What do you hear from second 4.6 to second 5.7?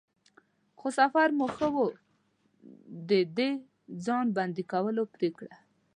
کولو پرېکړه.